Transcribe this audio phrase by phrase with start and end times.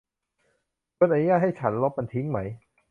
[0.97, 2.37] คุณอนุญาตให้ฉันลบมันทิ้งไหม?